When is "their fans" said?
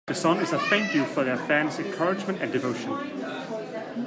1.23-1.77